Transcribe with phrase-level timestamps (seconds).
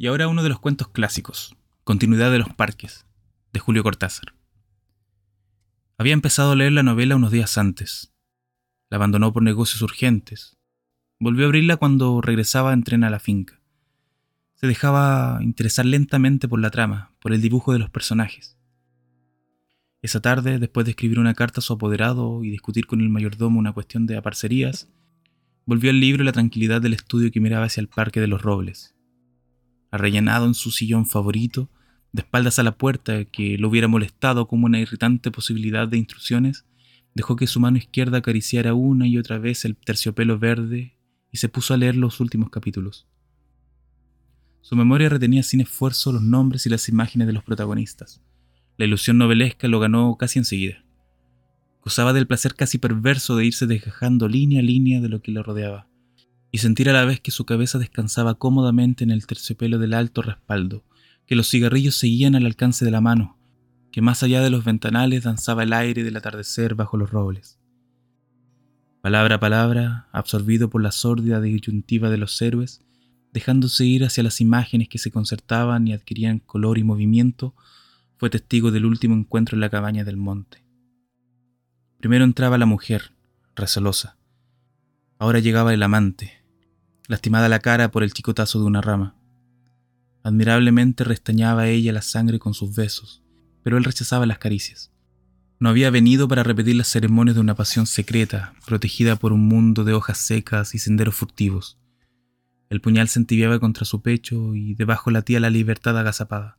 [0.00, 3.04] Y ahora uno de los cuentos clásicos, Continuidad de los Parques,
[3.52, 4.32] de Julio Cortázar.
[5.98, 8.10] Había empezado a leer la novela unos días antes.
[8.88, 10.56] La abandonó por negocios urgentes.
[11.18, 13.60] Volvió a abrirla cuando regresaba en tren a la finca.
[14.54, 18.56] Se dejaba interesar lentamente por la trama, por el dibujo de los personajes.
[20.00, 23.58] Esa tarde, después de escribir una carta a su apoderado y discutir con el mayordomo
[23.58, 24.88] una cuestión de aparcerías,
[25.66, 28.40] volvió al libro y la tranquilidad del estudio que miraba hacia el Parque de los
[28.40, 28.94] Robles
[29.90, 31.68] arrellanado en su sillón favorito,
[32.12, 36.66] de espaldas a la puerta que lo hubiera molestado como una irritante posibilidad de instrucciones,
[37.14, 40.96] dejó que su mano izquierda acariciara una y otra vez el terciopelo verde
[41.30, 43.06] y se puso a leer los últimos capítulos.
[44.60, 48.22] Su memoria retenía sin esfuerzo los nombres y las imágenes de los protagonistas.
[48.76, 50.84] La ilusión novelesca lo ganó casi enseguida.
[51.82, 55.42] Gozaba del placer casi perverso de irse desgajando línea a línea de lo que le
[55.42, 55.89] rodeaba
[56.50, 60.22] y sentir a la vez que su cabeza descansaba cómodamente en el terciopelo del alto
[60.22, 60.84] respaldo,
[61.26, 63.38] que los cigarrillos seguían al alcance de la mano,
[63.92, 67.58] que más allá de los ventanales danzaba el aire del atardecer bajo los robles.
[69.00, 72.82] Palabra a palabra, absorbido por la sórdida disyuntiva de los héroes,
[73.32, 77.54] dejándose ir hacia las imágenes que se concertaban y adquirían color y movimiento,
[78.18, 80.64] fue testigo del último encuentro en la cabaña del monte.
[81.98, 83.12] Primero entraba la mujer,
[83.54, 84.18] resolosa.
[85.18, 86.39] Ahora llegaba el amante,
[87.10, 89.16] lastimada la cara por el chicotazo de una rama.
[90.22, 93.20] Admirablemente restañaba ella la sangre con sus besos,
[93.64, 94.92] pero él rechazaba las caricias.
[95.58, 99.82] No había venido para repetir las ceremonias de una pasión secreta, protegida por un mundo
[99.82, 101.80] de hojas secas y senderos furtivos.
[102.68, 106.58] El puñal se entibiaba contra su pecho y debajo latía la libertad agazapada.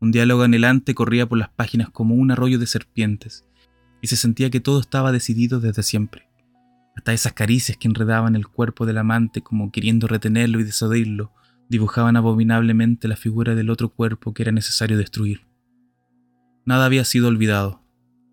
[0.00, 3.44] Un diálogo anhelante corría por las páginas como un arroyo de serpientes,
[4.00, 6.29] y se sentía que todo estaba decidido desde siempre
[7.00, 11.32] hasta esas caricias que enredaban el cuerpo del amante como queriendo retenerlo y desodirlo,
[11.70, 15.46] dibujaban abominablemente la figura del otro cuerpo que era necesario destruir.
[16.66, 17.82] Nada había sido olvidado.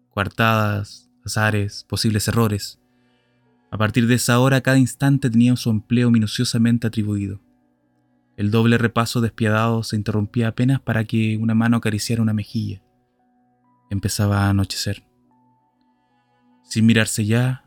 [0.10, 2.82] Coartadas, azares, posibles errores.
[3.72, 7.40] A partir de esa hora cada instante tenía su empleo minuciosamente atribuido.
[8.36, 12.84] El doble repaso despiadado se interrumpía apenas para que una mano acariciara una mejilla.
[13.90, 15.04] Empezaba a anochecer.
[16.64, 17.67] Sin mirarse ya,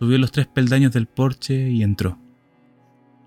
[0.00, 2.18] Subió los tres peldaños del porche y entró.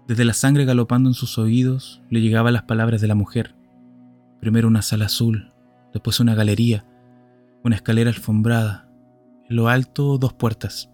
[0.08, 3.56] Desde la sangre galopando en sus oídos le llegaban las palabras de la mujer.
[4.42, 5.54] Primero una sala azul,
[5.94, 6.84] después una galería,
[7.64, 8.90] una escalera alfombrada,
[9.48, 10.90] en lo alto dos puertas.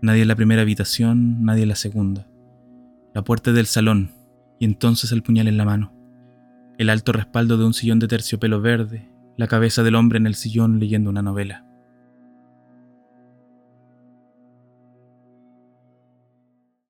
[0.00, 2.28] Nadie en la primera habitación, nadie en la segunda.
[3.12, 4.12] La puerta del salón,
[4.60, 5.92] y entonces el puñal en la mano.
[6.78, 10.36] El alto respaldo de un sillón de terciopelo verde, la cabeza del hombre en el
[10.36, 11.66] sillón leyendo una novela.